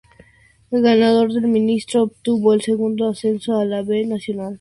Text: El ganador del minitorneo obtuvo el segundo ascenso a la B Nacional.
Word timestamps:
El 0.71 0.81
ganador 0.81 1.31
del 1.31 1.47
minitorneo 1.47 2.05
obtuvo 2.07 2.55
el 2.55 2.61
segundo 2.63 3.07
ascenso 3.07 3.59
a 3.59 3.65
la 3.65 3.83
B 3.83 4.03
Nacional. 4.07 4.49